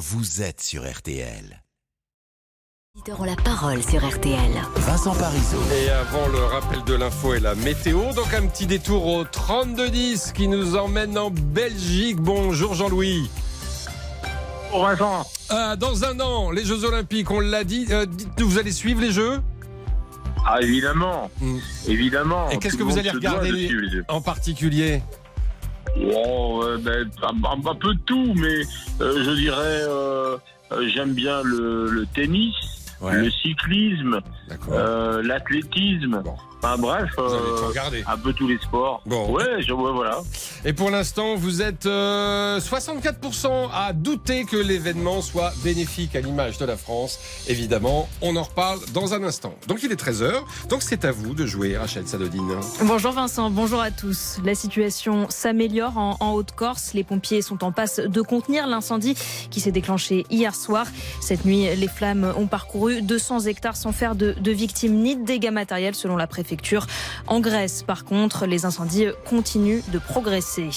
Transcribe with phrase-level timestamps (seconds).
[0.00, 1.62] vous êtes sur RTL.
[2.94, 4.50] Les auditeurs ont la parole sur RTL.
[4.76, 5.58] Vincent Parisot.
[5.74, 10.32] Et avant le rappel de l'info et la météo, donc un petit détour au 32-10
[10.32, 12.16] qui nous emmène en Belgique.
[12.16, 13.28] Bonjour Jean-Louis.
[14.72, 15.26] Bonjour Vincent.
[15.50, 17.86] Euh, dans un an, les Jeux Olympiques, on l'a dit.
[17.90, 19.40] Euh, Dites-nous, vous allez suivre les Jeux?
[20.46, 21.58] Ah évidemment, Mm.
[21.88, 22.48] évidemment.
[22.48, 23.70] Et qu'est-ce que vous allez regarder les
[24.08, 25.02] en particulier?
[26.14, 28.60] Oh, euh, ben, un, peu de tout, mais
[29.00, 30.36] euh, je dirais, euh,
[30.72, 32.54] euh, j'aime bien le, le tennis,
[33.02, 34.20] le cyclisme,
[34.70, 36.22] euh, l'athlétisme.
[36.22, 36.36] Bon.
[36.62, 38.04] Enfin bref, euh, regarder.
[38.06, 39.00] un peu tous les sports.
[39.06, 39.32] Bon.
[39.32, 40.18] Ouais, je vois, voilà.
[40.66, 46.58] Et pour l'instant, vous êtes euh, 64% à douter que l'événement soit bénéfique à l'image
[46.58, 47.18] de la France.
[47.48, 49.54] Évidemment, on en reparle dans un instant.
[49.68, 50.32] Donc il est 13h,
[50.68, 52.52] donc c'est à vous de jouer, Rachel Sadodine.
[52.82, 54.36] Bonjour Vincent, bonjour à tous.
[54.44, 56.92] La situation s'améliore en, en Haute-Corse.
[56.92, 59.14] Les pompiers sont en passe de contenir l'incendie
[59.50, 60.86] qui s'est déclenché hier soir.
[61.22, 65.24] Cette nuit, les flammes ont parcouru 200 hectares sans faire de, de victimes ni de
[65.24, 66.49] dégâts matériels selon la préfecture.
[67.26, 70.70] En Grèce, par contre, les incendies continuent de progresser.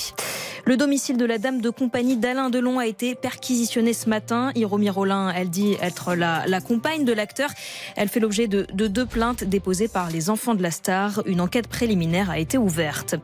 [0.65, 4.51] Le domicile de la dame de compagnie d'Alain Delon a été perquisitionné ce matin.
[4.55, 7.49] Hiromi Rollin, elle dit être la, la compagne de l'acteur.
[7.97, 11.21] Elle fait l'objet de, de deux plaintes déposées par les enfants de la star.
[11.25, 13.15] Une enquête préliminaire a été ouverte.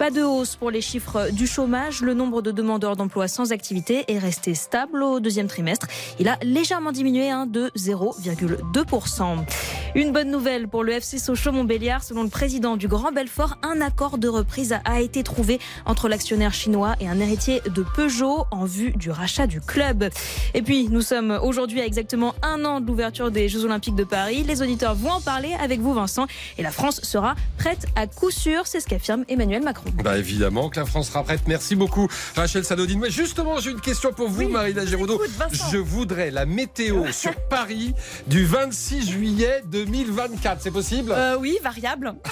[0.00, 2.00] Pas de hausse pour les chiffres du chômage.
[2.00, 5.86] Le nombre de demandeurs d'emploi sans activité est resté stable au deuxième trimestre.
[6.18, 9.44] Il a légèrement diminué hein, de 0,2%.
[9.94, 12.02] Une bonne nouvelle pour le FC Sochaux-Montbéliard.
[12.02, 16.52] Selon le président du Grand Belfort, un accord de reprise a- été trouvé entre l'actionnaire
[16.52, 20.08] chinois et un héritier de Peugeot en vue du rachat du club.
[20.54, 24.04] Et puis, nous sommes aujourd'hui à exactement un an de l'ouverture des Jeux Olympiques de
[24.04, 24.44] Paris.
[24.46, 26.26] Les auditeurs vont en parler avec vous, Vincent.
[26.58, 28.66] Et la France sera prête à coup sûr.
[28.66, 29.90] C'est ce qu'affirme Emmanuel Macron.
[30.02, 31.42] Bah évidemment que la France sera prête.
[31.46, 33.00] Merci beaucoup, Rachel Sadodine.
[33.00, 35.70] Mais justement, j'ai une question pour vous, Oui, Marina Vincent.
[35.70, 37.94] Je voudrais la météo sur Paris
[38.26, 40.60] du 26 juillet 2024.
[40.62, 41.12] C'est possible?
[41.14, 42.14] Euh, oui, variable.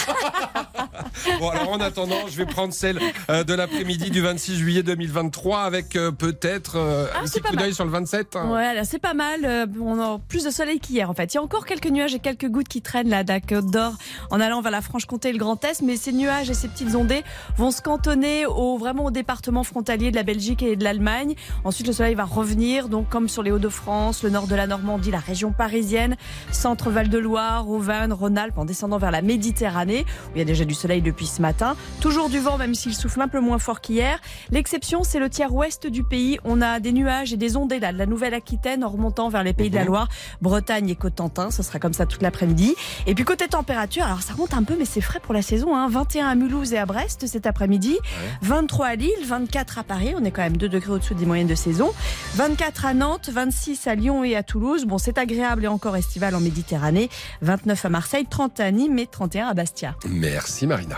[1.41, 2.99] Bon, alors en attendant, je vais prendre celle
[3.31, 7.57] euh, de l'après-midi du 26 juillet 2023 avec euh, peut-être euh, Ah, un petit coup
[7.57, 8.37] d'œil sur le 27.
[8.37, 8.51] hein.
[8.53, 9.41] Ouais, là, c'est pas mal.
[9.45, 11.33] Euh, On a plus de soleil qu'hier en fait.
[11.35, 13.95] Il y a encore quelques nuages et quelques gouttes qui traînent là, Côte d'Or
[14.31, 15.83] en allant vers la Franche-Comté et le Grand Est.
[15.83, 17.23] Mais ces nuages et ces petites ondées
[17.57, 21.35] vont se cantonner au, vraiment au département frontalier de la Belgique et de l'Allemagne.
[21.65, 25.11] Ensuite, le soleil va revenir, donc comme sur les Hauts-de-France, le nord de la Normandie,
[25.11, 26.17] la région parisienne,
[26.53, 30.75] centre Val-de-Loire, Auvergne, Rhône-Alpes, en descendant vers la Méditerranée, où il y a déjà du
[30.75, 31.77] soleil depuis ce matin.
[32.01, 34.19] Toujours du vent, même s'il souffle un peu moins fort qu'hier.
[34.51, 36.39] L'exception, c'est le tiers ouest du pays.
[36.45, 39.53] On a des nuages et des ondées là, de la Nouvelle-Aquitaine en remontant vers les
[39.53, 40.09] pays de la Loire,
[40.41, 41.51] Bretagne et Cotentin.
[41.51, 42.75] Ce sera comme ça toute l'après-midi.
[43.07, 45.77] Et puis côté température, alors ça remonte un peu, mais c'est frais pour la saison.
[45.77, 45.89] Hein.
[45.89, 47.97] 21 à Mulhouse et à Brest cet après-midi.
[48.43, 50.15] 23 à Lille, 24 à Paris.
[50.17, 51.93] On est quand même 2 degrés au-dessous des moyennes de saison.
[52.35, 54.85] 24 à Nantes, 26 à Lyon et à Toulouse.
[54.87, 57.09] Bon, c'est agréable et encore estival en Méditerranée.
[57.43, 59.95] 29 à Marseille, 30 à Nîmes et 31 à Bastia.
[60.09, 60.97] Merci Marina.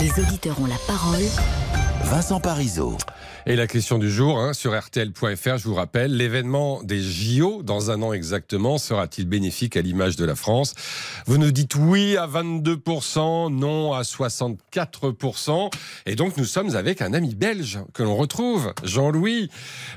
[0.00, 1.22] Les auditeurs ont la parole.
[2.08, 2.96] Vincent Parisot.
[3.46, 7.90] Et la question du jour hein, sur RTL.fr, je vous rappelle, l'événement des JO dans
[7.90, 10.74] un an exactement sera-t-il bénéfique à l'image de la France?
[11.26, 15.70] Vous nous dites oui à 22%, non à 64%.
[16.06, 19.50] Et donc nous sommes avec un ami belge que l'on retrouve, Jean-Louis.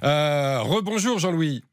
[0.03, 1.63] Euh, rebonjour Jean-Louis.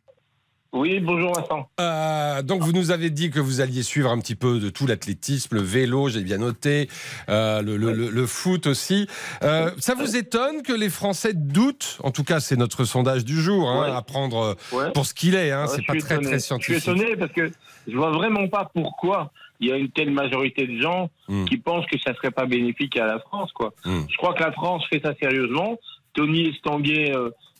[0.76, 1.70] Oui, bonjour Vincent.
[1.80, 4.86] Euh, donc vous nous avez dit que vous alliez suivre un petit peu de tout
[4.86, 6.88] l'athlétisme, le vélo, j'ai bien noté,
[7.30, 9.06] euh, le, le- le- le foot aussi.
[9.42, 13.40] Euh, ça vous étonne que les Français doutent En tout cas, c'est notre sondage du
[13.40, 13.96] jour, hein, Ouais.
[13.96, 14.92] à prendre Ouais.
[14.92, 15.50] pour ce qu'il est.
[15.50, 16.22] Hein, Ouais, c'est pas très étonné.
[16.26, 16.76] très Je suis scientifique.
[16.88, 17.50] étonné parce que
[17.88, 21.46] je vois vraiment pas pourquoi il y a une telle majorité de gens Hmm.
[21.46, 23.72] qui pensent que ça serait pas bénéfique à la France, quoi.
[23.86, 24.02] Hmm.
[24.10, 25.78] Je crois que la France fait ça sérieusement.
[26.12, 27.12] Tony Estanguet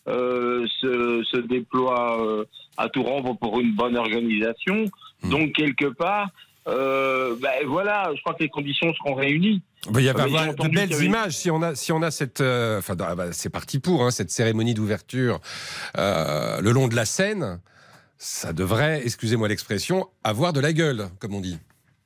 [0.07, 2.45] se, se déploie euh,
[2.77, 4.85] à tout rompre pour une bonne organisation.
[5.23, 5.31] Hmm.
[5.31, 6.29] Donc quelque part,
[6.69, 9.63] euh, ben voilà, je crois que les conditions seront réunies.
[9.91, 12.11] Ben, il y avoir j'ai de belles avait- images si on a si on a
[12.11, 15.41] cette euh, enfin ah bah, c'est parti pour hein, cette cérémonie d'ouverture
[15.97, 17.61] euh, le long de la Seine.
[18.19, 21.59] Ça devrait, excusez-moi l'expression, avoir de la gueule, comme on dit.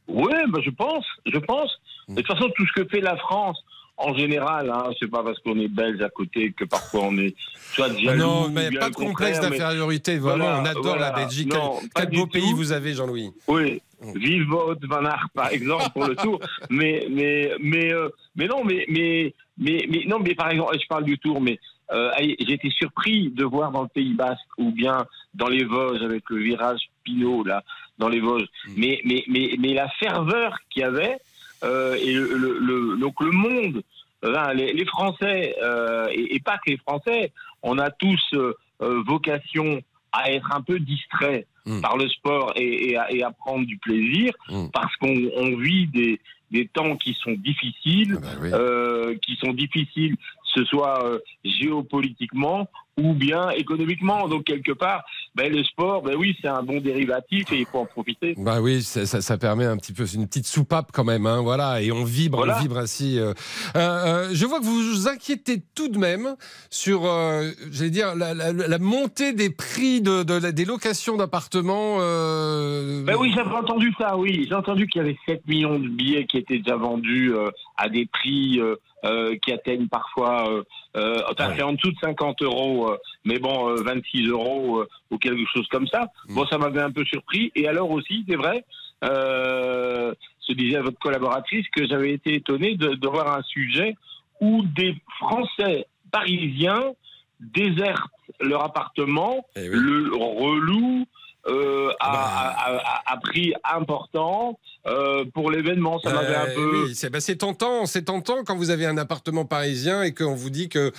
[0.09, 1.71] Oui, ben je pense, je pense.
[2.09, 2.17] Hmm.
[2.17, 3.57] De toute façon, tout ce que fait la France,
[4.01, 7.35] en général, hein, c'est pas parce qu'on est belge à côté que parfois on est
[7.75, 8.19] soit jaloux.
[8.19, 10.19] non, mais pas de complexe d'infériorité.
[10.19, 11.11] Vraiment, Voilà, on adore voilà.
[11.11, 11.53] la Belgique.
[11.53, 12.33] Non, quel quel beau tout.
[12.33, 13.31] pays vous avez, Jean-Louis.
[13.49, 13.81] Oui,
[14.15, 16.41] vive Wout van Aert par exemple pour le tour.
[16.71, 20.87] Mais mais mais euh, mais non mais mais mais mais non mais par exemple je
[20.89, 21.59] parle du tour mais
[21.93, 25.05] euh, j'ai été surpris de voir dans le Pays Basque ou bien
[25.35, 27.63] dans les Vosges avec le virage Pinot là
[27.99, 28.47] dans les Vosges.
[28.67, 28.73] Mm.
[28.77, 31.19] Mais mais mais mais la ferveur qu'il y avait
[31.63, 33.83] et le, le, le- donc le monde
[34.25, 38.23] euh, hein, les, les Français euh, et, et pas que les Français on a tous
[38.35, 39.81] euh, euh, vocation
[40.13, 41.83] à être un peu distrait Mm.
[41.83, 44.69] par le sport et, et à, et à prendre du plaisir, Mm.
[44.73, 46.19] parce qu'on on vit des,
[46.51, 48.49] des temps qui sont difficiles, Ah bah oui.
[48.55, 50.17] euh, qui sont difficiles,
[50.55, 52.69] ce soit euh, géopolitiquement
[52.99, 54.29] ou bien économiquement.
[54.29, 55.05] Donc quelque part,
[55.35, 58.35] ben, le sport, ben oui, c'est un bon dérivatif et il faut en profiter.
[58.37, 61.25] Bah oui, ça, ça, ça permet un petit peu, c'est une petite soupape quand même,
[61.25, 62.57] hein, voilà, et on vibre, Voilà.
[62.59, 63.19] on vibre ainsi.
[63.19, 63.33] euh.
[63.77, 66.35] Euh, je vois que vous vous inquiétez tout de même
[66.69, 71.99] sur, euh, j'allais dire, la, la- la montée des prix de, des locations d'appartements.
[71.99, 74.47] Ben oui, j'avais entendu ça, oui.
[74.49, 77.33] J'ai entendu qu'il y avait 7 millions de billets qui étaient déjà vendus
[77.77, 78.61] à des prix
[79.05, 80.63] euh, euh, qui atteignent parfois, euh,
[80.97, 81.55] euh, enfin, Ouais.
[81.57, 85.45] c'est en dessous de 50 euros, euh, mais bon, euh, 26 euros euh, ou quelque
[85.53, 86.09] chose comme ça.
[86.29, 86.35] Mm.
[86.35, 87.51] Bon, ça m'avait un peu surpris.
[87.55, 88.65] Et alors aussi, c'est vrai,
[89.05, 93.97] euh, se disait votre collaboratrice que j'avais été étonné de, de voir un sujet
[94.41, 96.93] où des Français parisiens
[97.41, 98.11] désertent
[98.41, 99.77] leur appartement eh oui.
[99.77, 101.07] le relouent
[101.47, 102.21] euh, à, Bah.
[102.23, 105.99] à- à- à prix important euh, pour l'événement.
[106.01, 106.85] Ça m'avait Euh, un peu.
[106.87, 110.35] oui, c'est bah, c'est tentant, c'est tentant quand vous avez un appartement parisien et qu'on
[110.35, 110.91] vous dit que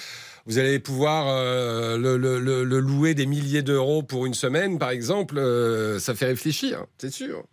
[0.46, 4.78] vous allez pouvoir euh, le, le- le- le louer des milliers d'euros pour une semaine,
[4.80, 5.38] par exemple.
[5.38, 7.44] euh, ça fait réfléchir, c'est sûr.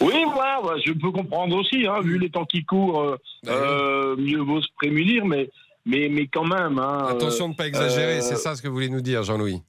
[0.00, 1.86] Oui, voilà, ouais, je peux comprendre aussi.
[1.86, 5.50] Hein, vu les temps qui courent, euh, Bah euh, mieux vaut se prémunir, mais,
[5.84, 6.78] mais, mais quand même.
[6.78, 9.22] Hein, Attention de ne pas exagérer, euh, c'est ça ce que vous voulez nous dire,
[9.22, 9.62] Jean-Louis.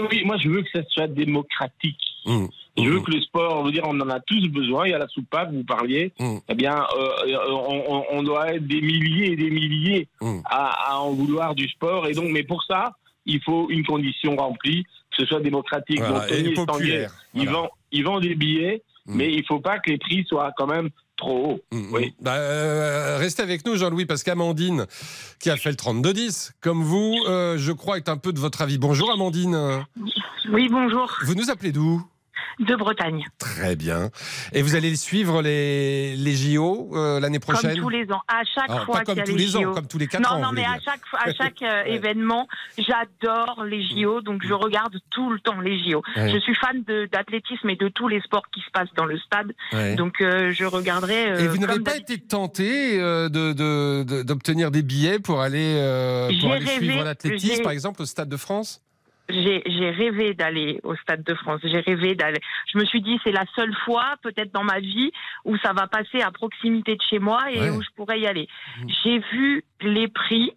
[0.10, 1.98] oui, moi, je veux que ça soit démocratique.
[2.26, 2.46] Mmh.
[2.78, 3.02] Je veux Mmh.
[3.04, 4.86] que le sport, on veut dire, on en a tous besoin.
[4.86, 6.12] Il y a la soupape, vous parliez.
[6.18, 6.36] Mm.
[6.48, 10.08] Eh bien, euh, on, on- doit être des milliers et des milliers
[10.46, 12.06] à, à en vouloir du sport.
[12.08, 12.94] Et donc, mais pour ça,
[13.26, 15.98] il faut une condition remplie, que ce soit démocratique.
[16.00, 17.12] Voilà, Donc, Tony et Estanguet, populaire.
[17.34, 17.52] il, Voilà.
[17.58, 20.88] vend, il vend des billets, mais il faut pas que les prix soient quand même
[21.22, 21.60] trop hauts.
[21.72, 22.06] Mm, Oui.
[22.20, 22.24] mm.
[22.24, 24.86] Bah, euh, restez avec nous, Jean-Louis, parce qu'Amandine,
[25.38, 28.62] qui a fait le 32-10, comme vous, euh, je crois, est un peu de votre
[28.62, 28.78] avis.
[28.78, 29.84] Bonjour, Amandine.
[30.50, 32.02] Oui, bonjour, Vous nous appelez d'où?
[32.60, 33.24] De Bretagne.
[33.38, 34.10] Très bien.
[34.52, 38.20] Et vous allez suivre les, les JO euh, l'année prochaine Comme tous les ans.
[38.28, 39.70] À chaque Alors, fois pas comme qu'il y a tous les, les JO.
[39.70, 40.38] ans, comme tous les quatre ans.
[40.38, 40.82] non, non, mais à dire.
[40.84, 42.46] chaque, à chaque euh, événement,
[42.78, 46.02] j'adore les JO, donc je regarde tout le temps les JO.
[46.16, 46.30] Ouais.
[46.32, 49.18] Je suis fan de- d'athlétisme et de tous les sports qui se passent dans le
[49.18, 49.94] stade, Ouais.
[49.94, 51.42] donc euh, je regarderai.
[51.42, 55.74] Et vous n'avez pas été tenté de- d'obtenir des billets pour aller,
[56.40, 58.80] pour aller rêvé, suivre l'athlétisme, j'ai- par exemple, au Stade de France?
[59.28, 61.60] J'ai rêvé d'aller au Stade de France.
[61.64, 62.40] J'ai rêvé d'aller.
[62.72, 65.10] Je me suis dit, c'est la seule fois, peut-être dans ma vie,
[65.44, 67.70] où ça va passer à proximité de chez moi et Ouais.
[67.70, 68.48] où je pourrais y aller.
[68.80, 68.88] Mhm.
[69.02, 70.52] J'ai vu les prix.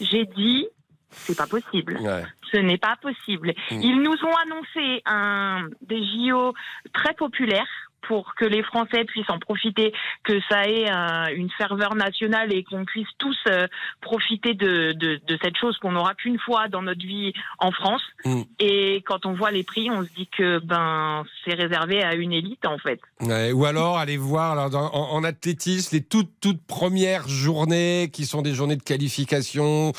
[0.00, 0.66] J'ai dit,
[1.10, 1.98] c'est pas possible.
[2.00, 2.24] Ouais.
[2.50, 3.52] Ce n'est pas possible.
[3.70, 3.80] Mhm.
[3.82, 6.54] Ils nous ont annoncé un, des JO
[6.92, 7.68] très populaires
[8.02, 9.92] pour que les Français puissent en profiter,
[10.24, 13.66] que ça ait un- une ferveur nationale et qu'on puisse tous euh,
[14.00, 18.02] profiter de, de, de cette chose qu'on n'aura qu'une fois dans notre vie en France.
[18.24, 18.42] Mm.
[18.58, 22.32] Et quand on voit les prix, on se dit que ben c'est réservé à une
[22.32, 23.00] élite en fait.
[23.20, 28.10] Ouais, ou alors aller voir alors, dans- en, en athlétisme les toutes toutes premières journées
[28.12, 29.92] qui sont des journées de qualification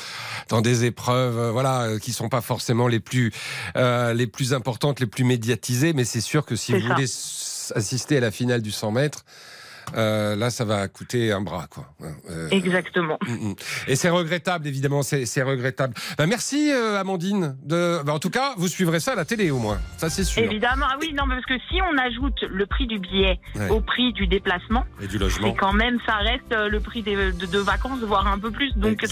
[0.48, 3.32] dans des épreuves euh, voilà euh, qui sont pas forcément les plus
[3.76, 6.94] euh, les plus importantes les plus médiatisées mais c'est sûr que si vous ça.
[6.94, 7.06] voulez
[7.74, 9.24] assister à la finale du 100 mètres
[9.96, 11.92] euh, là ça va coûter un bras quoi
[12.30, 13.18] Euh, Exactement.
[13.26, 13.54] Mm, mm.
[13.88, 15.92] Et c'est regrettable, évidemment, c'est regrettable.
[16.16, 17.56] Bah, merci, euh, Amandine.
[17.64, 18.00] De...
[18.04, 19.80] bah, en tout cas, vous suivrez ça à la télé, au moins.
[19.98, 20.40] Ça, c'est sûr.
[20.42, 23.68] Évidemment, ah oui, non, parce que si on ajoute le prix du billet Ouais.
[23.70, 25.52] au prix du déplacement, Et du c'est logement.
[25.54, 28.72] quand même, ça reste euh, le prix des- de, de vacances, voire un peu plus.
[28.76, 29.04] Donc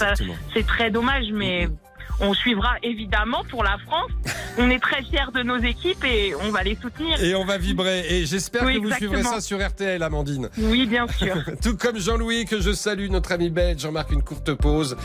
[0.53, 1.75] c'est très dommage, mais Mhm.
[2.21, 4.11] On suivra évidemment pour la France.
[4.57, 7.21] on est très fiers de nos équipes et on va les soutenir.
[7.23, 8.05] Et on va vibrer.
[8.09, 9.13] Et j'espère Oui, que vous exactement.
[9.13, 10.49] suivrez ça sur RTL, Amandine.
[10.57, 11.35] Oui, bien sûr.
[11.63, 13.81] Tout comme Jean-Louis, que je salue, notre ami belge.
[13.81, 14.97] Jean-Marc, une courte pause.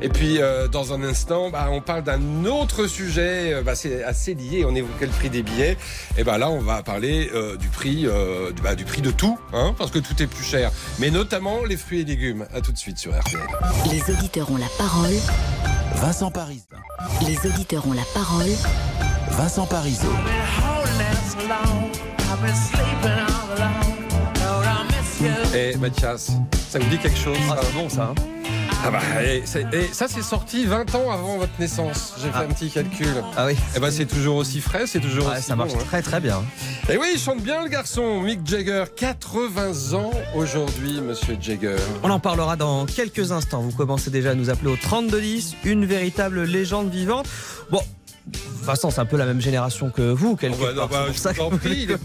[0.00, 3.52] Et puis, euh, dans un instant, bah, on parle d'un autre sujet.
[3.54, 4.64] euh, bah, c'est assez lié.
[4.66, 5.76] On évoquait le prix des billets.
[6.16, 9.10] Et bah, là, on va parler euh, du prix, euh, du, bah, du prix de
[9.10, 10.70] tout, hein, parce que tout est plus cher.
[10.98, 12.46] Mais notamment les fruits et légumes.
[12.54, 13.40] À tout de suite sur RTL.
[13.90, 15.10] Les auditeurs ont la parole.
[16.02, 16.64] Vincent Paris.
[17.28, 18.50] Les auditeurs ont la parole.
[19.30, 20.08] Vincent Parisot.
[25.54, 26.32] Et Mathias,
[26.68, 27.36] ça vous dit quelque chose?
[27.48, 28.10] Ah, c'est bon ça.
[28.10, 28.41] hein?
[28.84, 29.42] Ah bah, et,
[29.92, 32.14] ça, c'est sorti 20 ans avant votre naissance.
[32.18, 32.40] J'ai fait Ah.
[32.48, 33.06] un petit calcul.
[33.36, 33.54] Ah oui.
[33.76, 35.84] Et bah, c'est toujours aussi frais, c'est toujours Ouais, aussi ça marche bon, hein.
[35.86, 36.42] très très bien.
[36.88, 38.84] Et oui, il chante bien le garçon, Mick Jagger.
[38.96, 41.76] 80 ans aujourd'hui, monsieur Jagger.
[42.02, 43.60] On en parlera dans quelques instants.
[43.60, 47.26] Vous commencez déjà à nous appeler au 3210, une véritable légende vivante.
[47.70, 47.82] Bon,
[48.62, 50.88] Vincent, c'est un peu la même génération que vous, quelque Oh bah part.
[50.88, 51.96] bah, je ça vous en vous prie, les.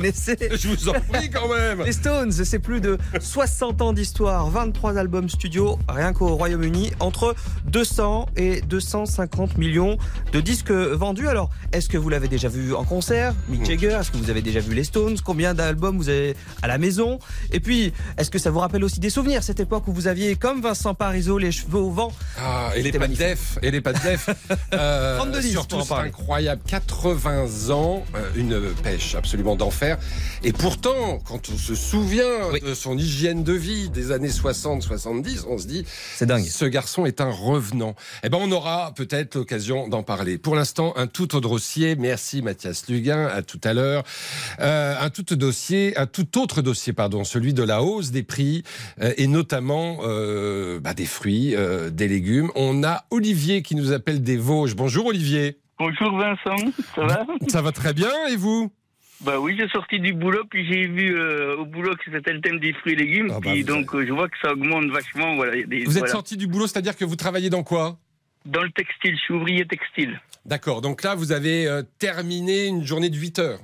[0.57, 1.83] Je vous en prie quand même.
[1.83, 7.35] Les Stones, c'est plus de 60 ans d'histoire, 23 albums studio, rien qu'au Royaume-Uni, entre
[7.65, 9.97] 200 et 250 millions
[10.31, 11.27] de disques vendus.
[11.27, 13.97] Alors, est-ce que vous l'avez déjà vu en concert, Mick Jagger?
[13.99, 15.17] Est-ce que vous avez déjà vu les Stones?
[15.23, 17.19] Combien d'albums vous avez à la maison?
[17.51, 20.35] Et puis, est-ce que ça vous rappelle aussi des souvenirs, cette époque où vous aviez,
[20.35, 22.11] comme Vincent Parisot, les cheveux au vent?
[22.39, 24.29] Ah, et les de def, et les pas de def.
[24.71, 26.06] 32 10 surtout, pour en c'est parler.
[26.07, 26.61] Incroyable.
[26.67, 29.97] 80 ans, euh, une pêche absolument d'enfer.
[30.43, 32.59] Et pourtant, quand on se souvient Oui.
[32.61, 35.85] de son hygiène de vie des années 60-70, on se dit,
[36.15, 36.43] C'est dingue.
[36.45, 37.95] ce garçon est un revenant.
[38.23, 40.37] Eh ben, on aura peut-être l'occasion d'en parler.
[40.37, 41.95] Pour l'instant, un tout autre dossier.
[41.95, 43.25] Merci Mathias Luguin.
[43.27, 44.03] À tout à l'heure.
[44.59, 48.63] Euh, un tout dossier, un tout autre dossier, pardon, celui de la hausse des prix
[49.01, 51.55] euh, et notamment euh, bah, des fruits,
[51.91, 52.49] des légumes.
[52.55, 54.75] On a Olivier qui nous appelle des Vosges.
[54.75, 55.59] Bonjour Olivier.
[55.79, 57.25] Bonjour Vincent, ça va?
[57.47, 58.71] Ça va très bien et vous?
[59.21, 62.41] Bah oui, j'ai sorti du boulot, puis j'ai vu euh, au boulot que c'était le
[62.41, 64.85] thème des fruits et légumes, Ah bah, puis donc euh, je vois que ça augmente
[64.87, 65.35] vachement.
[65.35, 66.11] Voilà, des- Vous êtes voilà.
[66.11, 67.97] sorti du boulot, c'est-à-dire que vous travaillez dans quoi?
[68.45, 70.19] Dans le textile, je suis ouvrier textile.
[70.45, 73.59] D'accord, donc là vous avez euh, terminé une journée de 8 heures.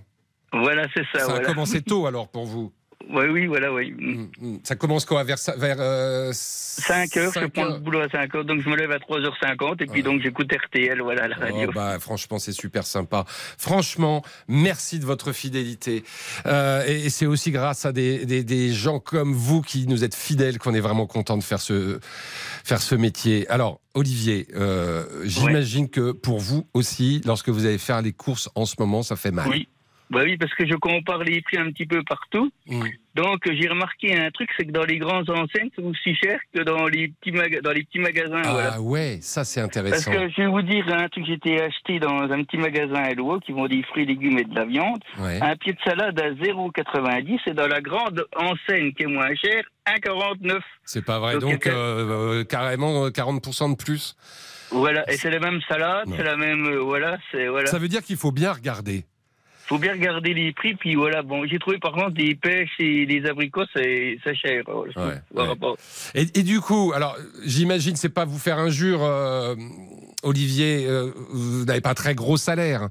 [0.51, 1.19] Voilà, c'est ça.
[1.25, 2.71] Ça a commencé tôt alors pour vous
[3.11, 3.91] Ouais, oui, voilà, oui.
[3.97, 4.59] Mm, mm.
[4.63, 8.09] Ça commence quoi Vers, vers euh, 5 heures, je 5 prends heures le boulot à
[8.09, 10.01] 5 heures, donc je me lève à 3h50, et puis Ouais.
[10.01, 11.67] donc j'écoute RTL, voilà, la radio.
[11.69, 13.25] Oh, bah, franchement, c'est super sympa.
[13.57, 16.03] Franchement, merci de votre fidélité.
[16.45, 20.03] Euh, et et c'est aussi grâce à des, des- des gens comme vous qui nous
[20.03, 21.99] êtes fidèles qu'on est vraiment content de faire ce,
[22.63, 23.47] faire ce métier.
[23.49, 28.65] Alors, Olivier, euh, j'imagine que pour vous aussi, lorsque vous allez faire les courses en
[28.65, 29.47] ce moment, ça fait mal.
[29.49, 29.67] Oui.
[30.09, 32.51] Bah oui, parce que je compare les prix un petit peu partout.
[32.67, 32.83] Mm.
[33.15, 36.61] Donc j'ai remarqué un truc, c'est que dans les grandes enseignes, c'est aussi cher que
[36.61, 38.41] dans les petits, maga- dans les petits magasins.
[38.43, 38.81] Ah voilà.
[38.81, 40.11] ouais, ça c'est Parce intéressant.
[40.11, 43.39] que je vais vous dire un truc, j'étais acheté dans un petit magasin à Hello
[43.39, 44.99] qui vend des fruits, légumes et de la viande.
[45.19, 45.39] Ouais.
[45.41, 49.63] Un pied de salade à 0,90 et dans la grande enseigne qui est moins chère,
[49.87, 50.59] 1,49.
[50.85, 51.33] C'est pas vrai.
[51.39, 54.15] Donc, Donc, euh, euh, carrément euh, 40% de plus.
[54.71, 57.67] Voilà, et c'est la même salade, c'est la même, euh, voilà, c'est voilà.
[57.67, 59.05] Ça veut dire qu'il faut bien regarder.
[59.65, 61.21] Faut bien regarder les prix, puis voilà.
[61.21, 64.63] Bon, j'ai trouvé par contre des pêches et des abricots, c'est c'est cher.
[64.67, 65.21] je Ouais,
[66.15, 67.15] Et, et du coup, alors
[67.45, 69.55] j'imagine, c'est pas vous faire injure, euh,
[70.21, 72.89] Olivier, euh, vous n'avez pas un très gros salaire.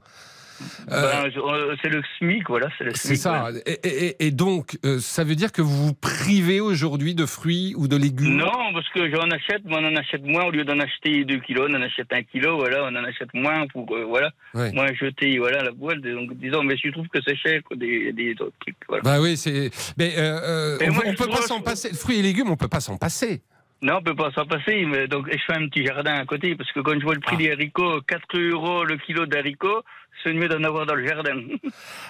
[0.91, 3.41] Euh, Ben, euh, c'est le SMIC, voilà, c'est ça.
[3.41, 3.59] voilà.
[3.67, 7.75] Et, et- et donc, euh, ça veut dire que vous vous privez aujourd'hui de fruits
[7.77, 8.37] ou de légumes?
[8.37, 10.45] Non, parce que j'en achète, mais on en achète moins.
[10.45, 13.33] Au lieu d'en acheter 2 kilos, on en achète 1 kilo, voilà, on en achète
[13.35, 14.73] moins pour, euh, voilà, Ouais.
[14.73, 16.01] moins jeter, voilà, la boîte.
[16.01, 19.03] Donc, disons, mais je trouve que c'est cher, quoi, des, des autres trucs, voilà.
[19.03, 19.71] Bah oui, c'est.
[19.97, 21.95] Mais euh, on, moi, on peut pas s'en passer.
[21.95, 23.41] Fruits et légumes, on peut pas s'en passer.
[23.85, 26.55] Non, on peut pas s'en passer, mais donc, je fais un petit jardin à côté,
[26.55, 27.43] parce que quand je vois le prix Ah.
[27.43, 29.83] des haricots, 4 euros le kilo d'haricots,
[30.23, 31.35] c'est mieux d'en avoir dans le jardin.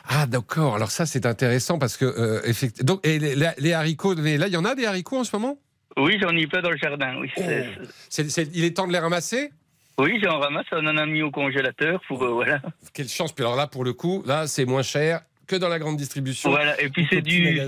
[0.09, 0.75] Ah d'accord.
[0.75, 2.95] Alors ça, c'est intéressant parce que euh, effectivement.
[2.95, 5.59] Donc, et les, haricots, mais là, il y en a des haricots en ce moment?
[5.97, 7.31] oui, j'en ai plein dans le jardin, oui.
[7.37, 7.43] Oh.
[8.55, 9.53] Il est temps de les ramasser?
[9.99, 12.61] Oui, j'en ramasse, on en a mis au congélateur pour, euh, voilà.
[12.95, 13.33] Quelle chance.
[13.33, 16.51] Puis alors là, pour le coup, là, c'est moins cher que dans la grande distribution.
[16.51, 17.61] Voilà, et puis c'est du,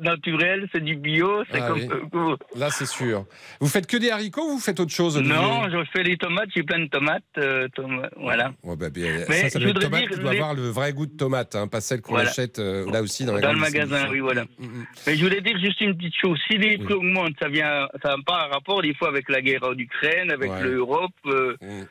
[0.00, 1.78] naturel, c'est du bio, c'est Ah comme.
[1.80, 1.88] oui.
[2.14, 3.24] euh, Là, c'est sûr.
[3.60, 6.48] Vous faites que des haricots ou vous faites autre chose non, je fais les tomates,
[6.54, 8.52] j'ai plein de tomates, euh, tomates, voilà.
[8.64, 11.06] Bah, bien, Mais ça, ça je tomate dire qui doit les- avoir le vrai goût
[11.06, 12.30] de tomate, hein, pas celle qu'on Voilà.
[12.30, 14.44] achète euh, là aussi dans la Dans grande le magasin, oui, voilà.
[14.58, 14.86] Mm, mm.
[15.06, 16.38] Mais je voulais dire juste une petite chose.
[16.50, 16.84] Si les Oui.
[16.84, 19.72] prix augmentent, ça vient, ça n'a pas un rapport des fois avec la guerre en
[19.76, 20.62] Ukraine, avec Ouais.
[20.62, 21.10] l'Europe.
[21.26, 21.82] euh, Mm.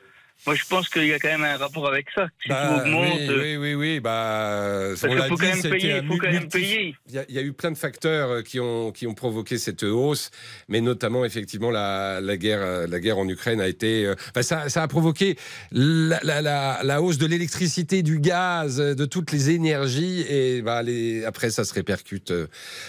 [0.44, 2.28] Moi, je pense qu'il y a quand même un rapport avec ça.
[2.42, 5.56] Si Bah, tout augmente, oui, oui, oui, oui, bah, parce on l'a faut dit, quand
[5.56, 6.94] même payer, il faut quand même payer.
[7.08, 9.14] Il y, a, il y a eu plein de facteurs euh, qui ont, qui ont
[9.14, 10.30] provoqué cette hausse,
[10.68, 14.42] mais notamment effectivement la, la guerre, euh, la guerre en Ukraine a été, euh, enfin,
[14.42, 15.36] ça, ça a provoqué
[15.72, 21.24] la, la, la, hausse de l'électricité, du gaz, de toutes les énergies, et bah, les,
[21.24, 22.32] après ça se répercute,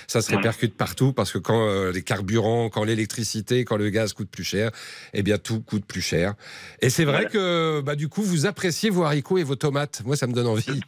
[0.07, 0.41] ça se Voilà.
[0.49, 4.69] répercute partout parce que quand les carburants, quand l'électricité, quand le gaz coûte plus cher,
[5.13, 6.35] eh bien tout coûte plus cher.
[6.81, 7.29] Et c'est vrai Voilà.
[7.29, 7.36] que
[7.81, 10.01] bah, du coup vous appréciez vos haricots et vos tomates.
[10.05, 10.81] Moi ça me donne envie.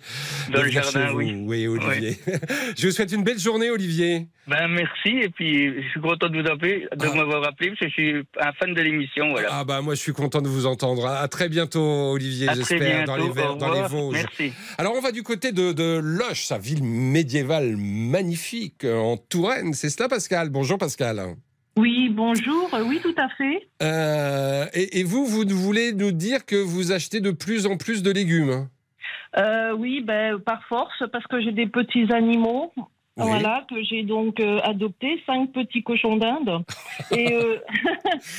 [0.53, 1.33] Dans le jardin, oui.
[1.45, 2.19] Oui, Olivier.
[2.77, 4.27] Je vous souhaite une belle journée, Olivier.
[4.47, 7.15] Ben, merci, et puis je suis content de vous appeler, de Ah.
[7.15, 9.49] m'avoir appelé, parce que je suis un fan de l'émission, voilà.
[9.51, 11.05] Ah bah moi je suis content de vous entendre.
[11.05, 11.79] À très bientôt,
[12.13, 13.87] Olivier, j'espère, dans les, Ver- au dans les.
[13.87, 14.13] Vosges.
[14.13, 14.51] Merci.
[14.79, 19.73] Alors on va du côté de, de Loche, sa ville médiévale magnifique en Touraine.
[19.73, 20.49] C'est cela, Pascal?
[20.49, 21.35] Bonjour, Pascal.
[21.77, 22.69] Oui, bonjour.
[22.85, 23.69] Oui, tout à fait.
[23.81, 28.03] Euh, et, et vous, vous voulez nous dire que vous achetez de plus en plus
[28.03, 28.67] de légumes
[29.37, 32.71] Euh, oui, ben, par force, parce que j'ai des petits animaux.
[33.17, 33.25] Oui.
[33.27, 36.63] Voilà, que j'ai donc euh, adopté, cinq petits cochons d'Inde.
[37.11, 37.57] Et, euh,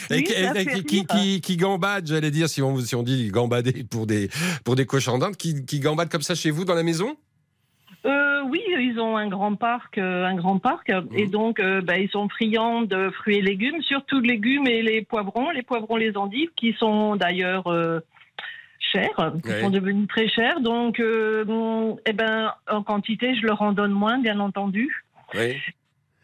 [0.09, 3.85] Et oui, qui, et qui, qui, gambade, j'allais dire, si on, si on dit gambader
[3.85, 4.31] pour des,
[4.65, 7.15] pour des cochons d'Inde, qui, qui gambadent comme ça chez vous dans la maison
[8.91, 11.31] ils ont un grand parc, euh, un grand parc, et Mhm.
[11.31, 15.03] donc euh, bah, ils sont friands de fruits et légumes, surtout de légumes et les
[15.03, 18.01] poivrons, les poivrons, les endives, qui sont d'ailleurs euh,
[18.79, 19.61] chers, qui Ouais.
[19.61, 20.61] sont devenus très chers.
[20.61, 25.05] Donc, euh, bon, eh ben, en quantité, je leur en donne moins, bien entendu.
[25.35, 25.57] Oui.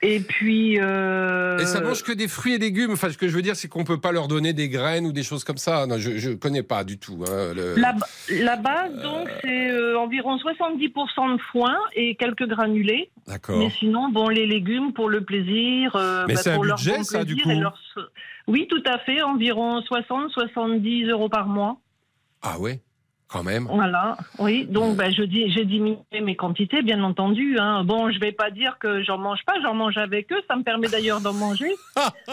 [0.02, 0.78] Et puis.
[0.80, 2.90] euh, Et ça mange que des fruits et légumes.
[2.92, 5.12] Enfin, ce que je veux dire, c'est qu'on peut pas leur donner des graines ou
[5.12, 5.86] des choses comme ça.
[5.86, 7.24] Non, je, je connais pas du tout.
[7.26, 7.94] hein, le- La,
[8.30, 13.10] la base, donc, c'est euh, environ 70% de foin et quelques granulés.
[13.26, 13.58] D'accord.
[13.58, 15.96] Mais sinon, bon, les légumes pour le plaisir.
[15.96, 17.78] euh, Mais bah, c'est un leur budget, bon ça, du coup leur-
[18.48, 21.80] Oui, tout à fait, environ 60-70 euros par mois.
[22.42, 22.80] Ah ouais,
[23.28, 23.68] quand même.
[23.72, 24.66] Voilà, oui.
[24.70, 27.58] Donc, bah, je dis, j'ai diminué mes quantités, bien entendu.
[27.58, 27.82] hein.
[27.84, 30.40] Bon, je vais pas dire que j'en mange pas, j'en mange avec eux.
[30.48, 31.72] Ça me permet d'ailleurs d'en manger.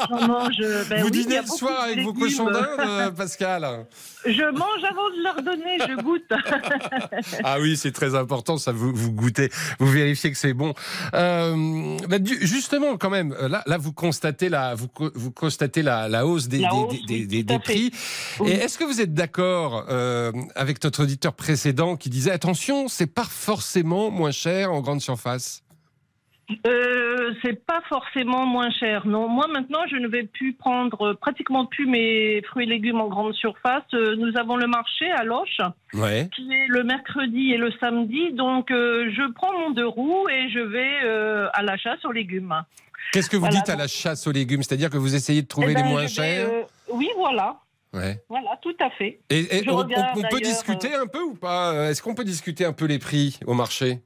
[0.10, 0.58] J'en mange.
[0.62, 3.86] euh, ben vous oui, dînez le soir avec vos cochons d'Inde, euh, Pascal
[4.26, 6.24] Je mange avant de leur donner, je goûte.
[7.44, 10.74] Ah oui, c'est très important, ça vous, vous goûtez, vous vérifiez que c'est bon.
[11.14, 16.08] Euh, bah, justement, quand même, là, là vous constatez la, vous, co- vous constatez la,
[16.08, 17.64] la hausse des, La des- hausse, des, oui, des- tout des à fait.
[17.64, 17.92] prix.
[18.40, 18.50] Oui.
[18.52, 23.08] Et est-ce que vous êtes d'accord euh, avec notre auditeur précédent qui disait attention, c'est
[23.14, 25.62] pas forcément moins cher en grande surface
[26.68, 29.08] Euh, c'est pas forcément moins cher.
[29.08, 33.00] Non, moi maintenant, je ne vais plus prendre euh, pratiquement plus mes fruits et légumes
[33.00, 33.84] en grande surface.
[33.94, 35.62] Euh, nous avons le marché à Loche,
[35.94, 36.30] Ouais.
[36.36, 38.34] qui est le mercredi et le samedi.
[38.34, 42.54] Donc, euh, je prends mon deux roues et je vais euh, à l'achat sur légumes.
[43.14, 44.64] Qu'est-ce que vous Voilà, dites à la chasse aux légumes?
[44.64, 46.50] C'est-à-dire que vous essayez de trouver Eh ben, les moins je vais, chers?
[46.92, 47.56] Oui, voilà.
[47.94, 48.20] Ouais.
[48.28, 49.20] Voilà, tout à fait.
[49.30, 52.66] Et, on, on- regarde on peut discuter un peu ou pas Est-ce qu'on peut discuter
[52.66, 54.02] un peu les prix au marché?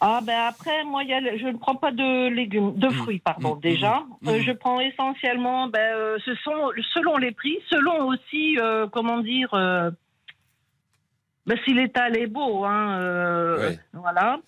[0.00, 4.04] Ah ben après, moi, je ne prends pas de légumes, de fruits, pardon, mmh, déjà.
[4.20, 4.42] mmh, Euh, mmh.
[4.42, 9.48] je prends essentiellement, ben, euh, ce sont selon les prix, selon aussi, euh, comment dire,
[9.54, 9.90] euh,
[11.46, 14.38] ben, si l'étal est beau, hein, euh, voilà.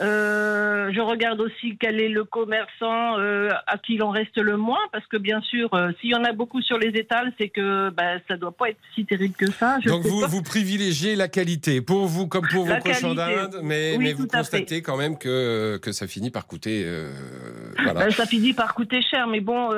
[0.00, 4.56] Euh, je regarde aussi quel est le commerçant euh, à qui il en reste le
[4.56, 5.68] moins, parce que bien sûr,
[6.00, 8.78] s'il y en a beaucoup sur les étals, c'est que ben, ça doit pas être
[8.94, 9.78] si terrible que ça.
[9.82, 10.26] Je Donc vous, pas.
[10.28, 13.36] vous privilégiez la qualité pour vous comme pour vos La cochons qualité.
[13.36, 16.86] d'Inde, mais, Oui, mais vous constatez quand même que, que ça finit par coûter.
[17.82, 18.04] voilà.
[18.06, 19.70] Ben, ça finit par coûter cher, mais bon,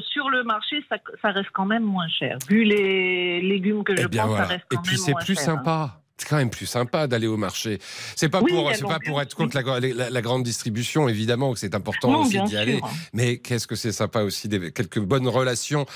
[0.00, 2.38] sur le marché, ça, ça reste quand même moins cher.
[2.48, 4.44] Vu les légumes que je Eh bien prends, voilà.
[4.44, 5.56] ça reste Et quand puis même c'est moins plus cher, hein.
[5.56, 5.90] sympa.
[5.94, 7.78] C'est quand même plus sympa d'aller au marché.
[8.16, 11.52] C'est pas Oui, pour, c'est pas pour être contre la, la- la grande distribution, évidemment
[11.52, 12.80] que c'est important Non, aussi d'y aller.
[13.12, 15.86] Mais qu'est-ce que c'est sympa aussi des, quelques bonnes relations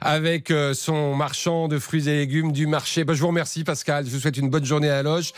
[0.00, 3.04] avec euh, son marchand de fruits et légumes du marché.
[3.04, 4.06] Ben, je vous remercie Pascal.
[4.06, 5.32] Je vous souhaite une bonne journée à la loge.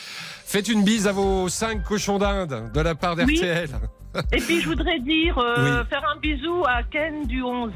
[0.44, 3.34] Faites une bise à vos cinq cochons d'Inde de la part Oui.
[3.34, 3.68] d'RTL.
[4.32, 5.86] Et puis je voudrais dire, euh, Oui.
[5.90, 7.70] faire un bisou à Ken du 11.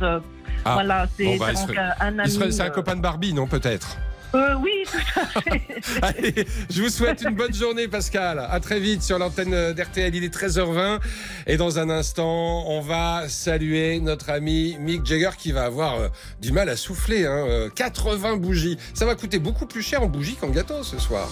[0.64, 2.31] Ah, Voilà, c'est bon, bah, serait- un- ami.
[2.31, 3.96] c'est un euh, copain de Barbie, non peut-être?
[4.35, 5.62] Euh, oui, tout à fait.
[6.03, 8.38] Allez, je vous souhaite une bonne journée, Pascal.
[8.38, 10.14] À très vite sur l'antenne d'RTL.
[10.14, 11.01] Il est 13h20.
[11.47, 16.09] Et dans un instant, on va saluer notre ami Mick Jagger qui va avoir euh,
[16.40, 17.27] du mal à souffler.
[17.27, 17.47] Hein.
[17.49, 18.79] Euh, 80 bougies.
[18.95, 21.29] Ça va coûter beaucoup plus cher en bougies qu'en gâteau ce soir.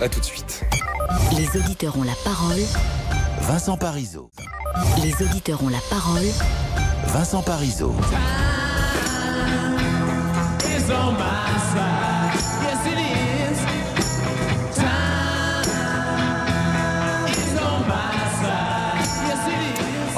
[0.00, 0.64] À tout de suite.
[1.36, 2.60] Les auditeurs ont la parole.
[3.40, 4.30] Vincent Parisot.
[5.02, 6.26] Les auditeurs ont la parole.
[7.06, 7.94] Vincent Parisot.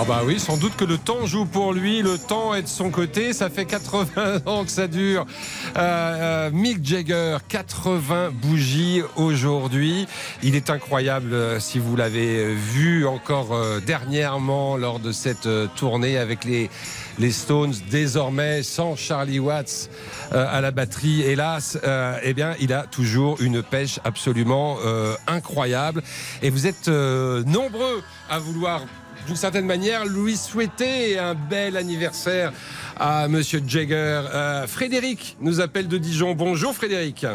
[0.09, 2.89] Bah oui, sans doute que le temps joue pour lui, le temps est de son
[2.91, 5.27] côté, ça fait 80 ans que ça dure.
[5.77, 10.07] Euh, euh, Mick Jagger, 80 bougies aujourd'hui.
[10.43, 13.55] Il est incroyable euh, si vous l'avez vu encore
[13.87, 16.71] dernièrement lors de cette tournée avec les,
[17.19, 19.91] les Stones, désormais sans Charlie Watts
[20.33, 21.79] à la batterie, hélas,
[22.23, 24.79] eh bien, il a toujours une pêche absolument
[25.27, 26.03] incroyable.
[26.43, 28.83] Et vous êtes nombreux à vouloir
[29.29, 32.51] d'une certaine manière, lui souhaiter un bel anniversaire
[32.99, 34.23] à Monsieur Jagger.
[34.33, 36.35] Euh, Frédéric nous appelle de Dijon.
[36.35, 37.27] Bonjour Frédéric.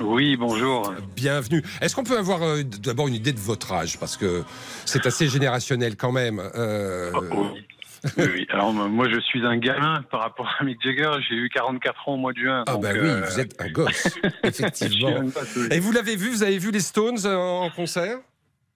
[0.00, 0.94] Oui, bonjour.
[1.14, 1.62] Bienvenue.
[1.82, 3.98] Est-ce qu'on peut avoir euh, d'abord une idée de votre âge?
[3.98, 4.42] Parce que
[4.86, 6.40] c'est assez générationnel quand même.
[6.56, 7.60] Euh, Oh, oui.
[8.18, 8.46] Oui, oui.
[8.50, 12.14] Alors moi je suis un gamin par rapport à Mick Jagger, j'ai eu 44 ans
[12.14, 12.64] au mois de juin.
[12.66, 14.08] Ah donc, bah oui, vous êtes un gosse,
[14.42, 15.22] effectivement.
[15.70, 18.18] Et vous l'avez vu, vous avez vu les Stones en concert?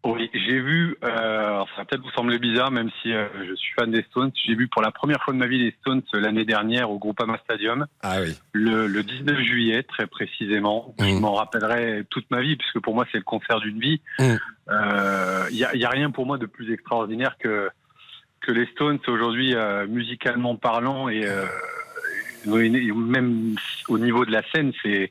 [0.05, 3.55] Oui, j'ai vu, euh, alors ça va peut-être vous sembler bizarre, même si euh, je
[3.55, 6.03] suis fan des Stones, j'ai vu pour la première fois de ma vie les Stones
[6.15, 8.33] euh, l'année dernière au Groupama Stadium, Ah oui.
[8.53, 10.95] le, le 19 juillet très précisément.
[11.01, 11.19] Je Mm.
[11.21, 14.01] m'en rappellerai toute ma vie, puisque pour moi c'est le concert d'une vie.
[14.21, 14.39] Il
[15.53, 17.69] n'y a, y a rien pour moi de plus extraordinaire que,
[18.41, 21.45] que les Stones aujourd'hui, euh, musicalement parlant, et euh,
[22.47, 23.57] et même
[23.89, 25.11] au niveau de la scène, c'est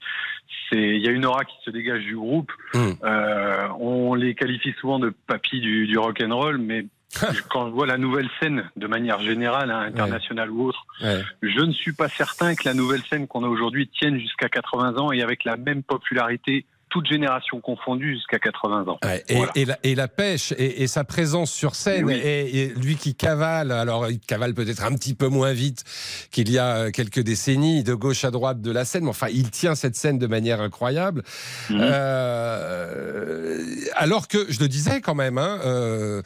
[0.72, 2.52] il y a une aura qui se dégage du groupe.
[2.74, 2.92] Mm.
[3.04, 6.86] Euh, on les qualifie souvent de papis du, du rock and roll, mais
[7.50, 11.22] quand je vois la nouvelle scène de manière générale, hein, internationale ou autre, Ouais.
[11.42, 14.98] je ne suis pas certain que la nouvelle scène qu'on a aujourd'hui tienne jusqu'à 80
[14.98, 16.66] ans et avec la même popularité,
[16.98, 18.98] toute génération confondue, jusqu'à 80 ans.
[19.04, 19.52] Ouais, et, Voilà.
[19.56, 22.14] et la, et la pêche et, et sa présence sur scène Oui.
[22.16, 25.84] et, et lui qui cavale, alors il cavale peut-être un petit peu moins vite
[26.32, 29.28] qu'il y a euh, quelques décennies de gauche à droite de la scène, mais enfin
[29.32, 31.22] il tient cette scène de manière incroyable.
[31.70, 31.78] Mhm.
[31.82, 33.64] Euh,
[33.96, 36.22] alors que je le disais quand même, hein, euh,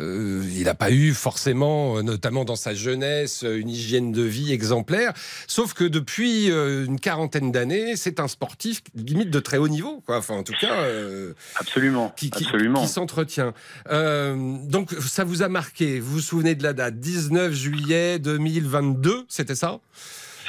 [0.00, 4.22] euh, il n'a pas eu forcément, euh, notamment dans sa jeunesse, euh, une hygiène de
[4.22, 5.12] vie exemplaire.
[5.46, 10.02] Sauf que depuis euh, une quarantaine d'années, c'est un sportif limite de très haut niveau,
[10.06, 10.18] quoi.
[10.18, 10.74] Enfin, en tout cas.
[10.82, 12.44] euh, Absolument, qui, qui-
[12.82, 13.54] qui s'entretient.
[13.90, 16.00] Euh, donc ça vous a marqué.
[16.00, 16.98] Vous vous souvenez de la date?
[17.00, 19.78] 19 juillet 2022, c'était ça?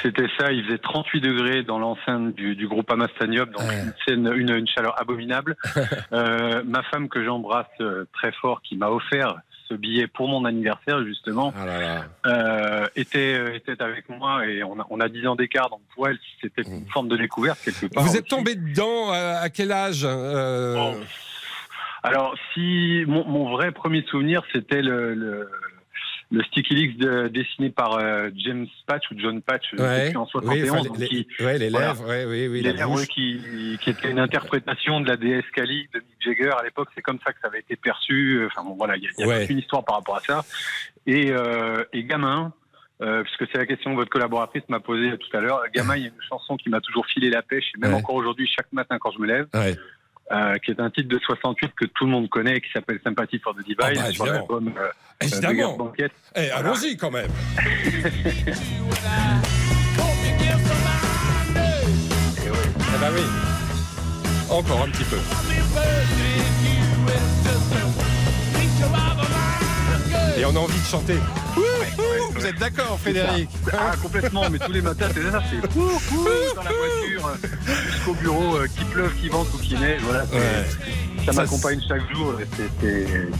[0.02, 4.32] C'était ça, il faisait 38 degrés dans l'enceinte du, du groupe Amastanium, donc une, scène,
[4.34, 5.56] une, une chaleur abominable.
[6.12, 9.36] Euh, ma femme que j'embrasse euh, très fort, qui m'a offert
[9.68, 11.52] ce billet pour mon anniversaire justement,
[12.26, 15.80] euh, était, euh, était avec moi et on a, on a 10 ans d'écart, donc
[15.94, 18.04] pour elle c'était une forme de découverte quelque part.
[18.04, 20.92] Vous êtes tombé dedans euh, à quel âge euh,
[22.02, 25.50] Alors, si mon, mon vrai premier souvenir, c'était le, le,
[26.36, 30.30] le Sticky Leaks de- dessiné par euh, James Patch ou John Patch, Ouais, en oui,
[30.30, 30.70] 71.
[30.70, 31.88] enfin, donc les, qui- ouais, les voilà.
[31.88, 33.00] lèvres, ouais, oui, oui, Les la lèvres, bouche.
[33.02, 36.50] oui, qui, qui était une interprétation de la déesse Kali de Mick Jagger.
[36.58, 38.44] À l'époque, c'est comme ça que ça avait été perçu.
[38.46, 40.44] Enfin bon, voilà, il y a, y a toute une histoire par rapport à ça.
[41.06, 42.52] Et, euh, et gamin,
[43.02, 45.60] euh, puisque c'est la question que votre collaboratrice m'a posée tout à l'heure.
[45.74, 48.14] Gamin, il y a une chanson qui m'a toujours filé la pêche, et même encore
[48.16, 49.46] aujourd'hui, chaque matin quand je me lève.
[50.32, 53.38] Euh, qui est un titre de 68 que tout le monde connaît, qui s'appelle Sympathy
[53.38, 54.88] for the Divide, Ah bah, sur l'album euh,
[55.20, 55.72] Évidemment.
[55.74, 56.10] de Banquet.
[56.34, 57.30] Eh, allons-y quand même.
[62.94, 63.22] Eh ben oui.
[64.50, 65.16] Encore un petit peu.
[70.38, 71.18] Et on a envie de chanter.
[72.46, 76.70] Vous êtes d'accord, Frédéric Ah, complètement, mais tous les matins, c'est ça, c'est dans la
[76.70, 77.48] voiture, euh,
[77.92, 80.24] jusqu'au bureau, euh, qu'il pleuve, qu'il vente ou qu'il neige, voilà.
[80.30, 80.66] c'est-
[81.26, 82.34] Ça Ça, m'accompagne chaque jour,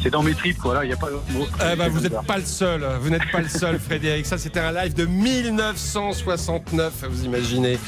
[0.02, 1.46] c'est- dans mes tripes, voilà, il n'y a pas d'autre mot.
[1.72, 4.26] Eh ben, vous n'êtes pas le seul, vous n'êtes pas le seul, Frédéric.
[4.26, 7.78] Ça, c'était un live de 1969, vous imaginez.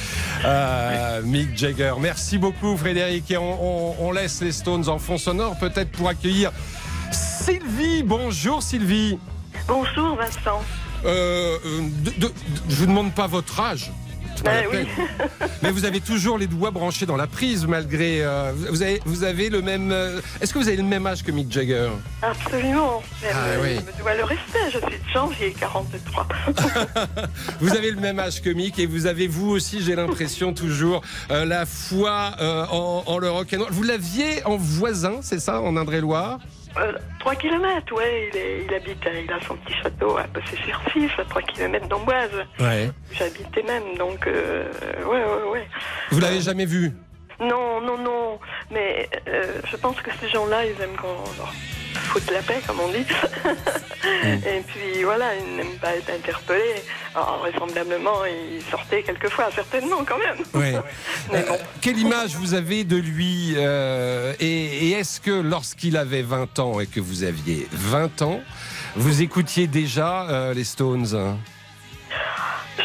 [0.45, 1.95] Euh, Mick Jagger.
[2.01, 3.29] Merci beaucoup, Frédéric.
[3.33, 6.53] Et on, on- on laisse les Stones en fond sonore, peut-être pour accueillir
[7.11, 8.05] Sylvie.
[8.05, 9.19] Bonjour, Sylvie.
[9.67, 10.63] Bonjour Vincent.
[11.05, 11.81] Euh, euh,
[12.19, 12.33] de-
[12.69, 13.91] je vous demande pas votre âge.
[14.45, 14.85] Pas oui.
[14.85, 14.87] peine.
[15.63, 18.23] Mais vous avez toujours les doigts branchés dans la prise, malgré.
[18.23, 19.91] euh, vous, avez, vous avez le même.
[19.91, 21.89] euh, Est-ce que vous avez le même âge que Mick Jagger?
[22.23, 23.03] Absolument.
[23.25, 23.75] Ah, me, oui.
[23.85, 24.59] me doit le respect.
[24.73, 26.29] Je suis de janvier 43.
[27.61, 31.03] Vous avez le même âge que Mick et vous avez vous aussi, j'ai l'impression toujours
[31.33, 33.69] euh, la foi en, en le rock and roll.
[33.73, 36.39] Vous l'aviez en voisin, c'est ça, en Indre-et-Loire?
[37.21, 38.31] 3 km, ouais.
[38.33, 41.89] Il, est- il habite, euh, il a son petit château à Bossé-sur-Cif, à 3 km
[41.89, 42.31] d'Amboise.
[42.61, 42.91] Ouais.
[43.13, 44.65] J'habitais même, donc euh,
[45.05, 45.69] ouais, ouais, ouais.
[46.11, 46.93] Vous l'avez jamais vu?
[47.41, 48.39] Non, non, non.
[48.71, 50.97] Mais euh, je pense que ces gens-là, ils aiment
[51.39, 51.53] leur
[51.99, 53.05] foute la paix, comme on dit.
[54.47, 56.83] Et puis voilà, ils n'aiment pas être interpellés.
[57.15, 60.39] Alors, vraisemblablement, ils sortaient quelquefois, certainement, quand même.
[60.55, 60.79] Ouais.
[61.35, 61.43] Euh,
[61.83, 64.47] quelle image vous avez de lui euh, Et,
[64.89, 68.41] et est-ce que lorsqu'il avait 20 ans et que vous aviez 20 ans,
[68.97, 71.37] vous écoutiez déjà euh, les Stones?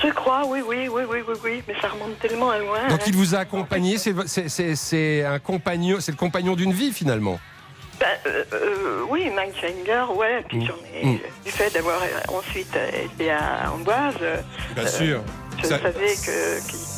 [0.03, 1.63] Je crois, oui, oui, oui, oui, oui, oui.
[1.67, 2.87] Mais ça remonte tellement à loin.
[2.89, 3.05] Donc hein.
[3.07, 6.91] il vous a accompagné, c'est- c'est c'est- c'est un compagnon, c'est le compagnon d'une vie
[6.91, 7.39] finalement?
[7.99, 10.43] Ben, euh, euh, oui, Mike Jagger, ouais.
[10.49, 11.19] Puis j'en ai, Mm.
[11.45, 14.15] du fait d'avoir euh, ensuite euh, été à Amboise.
[14.21, 14.37] euh,
[14.75, 15.21] Bien euh, sûr.
[15.61, 16.15] Je Ça- savais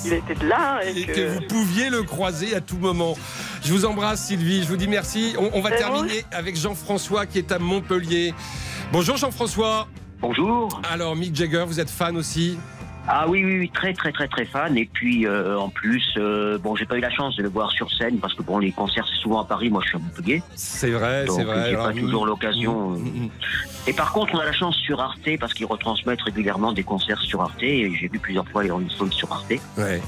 [0.03, 3.15] qu'il était de là et, et que vous pouviez le croiser à tout moment.
[3.63, 5.36] Je vous embrasse Sylvie, je vous dis merci.
[5.38, 8.34] On, on va Ben, terminer avec Jean-François qui est à Montpellier.
[8.93, 9.88] Bonjour Jean-François.
[10.21, 10.69] Bonjour.
[10.89, 12.58] Alors Mick Jagger, vous êtes fan aussi?
[13.07, 14.77] Ah oui, oui, oui, très, très, très, très fan.
[14.77, 17.71] Et puis, euh, en plus, euh, bon, j'ai pas eu la chance de le voir
[17.71, 19.69] sur scène parce que bon, les concerts c'est souvent à Paris.
[19.69, 20.41] Moi, je suis à Montpellier.
[20.55, 21.63] C'est vrai, Donc, c'est vrai.
[21.69, 22.89] J'ai Alors, pas toujours mm, l'occasion.
[22.89, 22.97] mm, euh.
[22.97, 23.29] mm, mm.
[23.87, 27.21] Et par contre, on a la chance sur Arte parce qu'ils retransmettent régulièrement des concerts
[27.21, 27.61] sur Arte.
[27.61, 29.53] Et j'ai vu plusieurs fois les Rolling Stones sur Arte.
[29.77, 30.01] Ouais.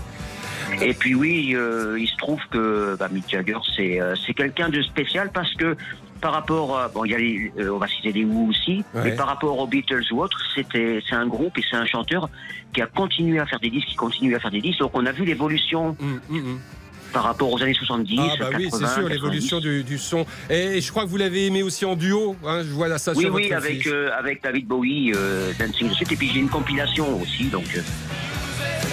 [0.82, 4.70] Et puis oui, euh, il se trouve que bah, Mick Jagger, c'est euh, c'est quelqu'un
[4.70, 5.78] de spécial parce que
[6.18, 9.02] par rapport, à, bon, y a les, euh, on va citer les Who aussi, Ouais.
[9.06, 12.30] mais par rapport aux Beatles ou autres, c'était, c'est un groupe et c'est un chanteur
[12.74, 14.80] qui a continué à faire des disques, qui continue à faire des disques.
[14.80, 15.96] Donc on a vu l'évolution
[17.14, 19.10] par rapport aux années 70, Mm, Ah bah oui, 80, c'est sûr, 90.
[19.14, 20.26] l'évolution du, du son.
[20.50, 23.24] Et je crois que vous l'avez aimé aussi en duo, hein, je vois ça Oui,
[23.24, 26.50] sur oui, votre avec, euh, avec David Bowie, euh, Dancing the et puis j'ai une
[26.50, 27.66] compilation aussi, donc.
[27.76, 27.82] euh,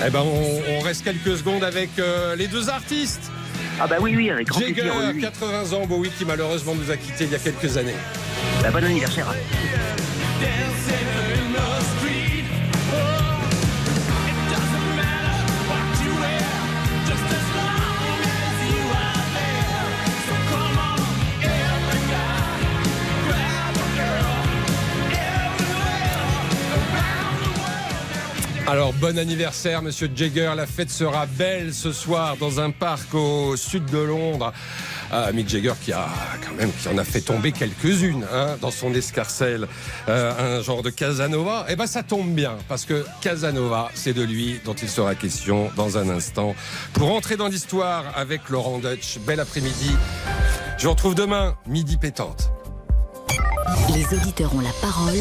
[0.07, 3.31] Eh ben, on, on reste quelques secondes avec euh, les deux artistes.
[3.81, 4.95] Ah bah oui, oui, avec grand Jagger, plaisir.
[4.99, 5.21] oui, oui.
[5.21, 7.95] 80 ans, Bowie qui malheureusement nous a quittés il y a quelques années.
[8.63, 9.27] Bah, bon anniversaire.
[28.67, 30.53] Alors, bon anniversaire, monsieur Jagger.
[30.57, 34.53] La fête sera belle ce soir dans un parc au sud de Londres.
[35.13, 36.09] Ah, Mick Jagger qui a
[36.43, 39.69] quand même qui en a fait tomber quelques-unes hein, dans son escarcelle,
[40.09, 41.67] Euh, un genre de Casanova.
[41.69, 45.71] Eh ben ça tombe bien parce que Casanova, c'est de lui dont il sera question
[45.77, 46.55] dans un instant.
[46.95, 49.91] Pour entrer dans l'histoire avec Laurent Dutch, bel après-midi.
[50.79, 52.51] Je vous retrouve demain, midi pétante.
[53.95, 55.21] Les auditeurs ont la parole.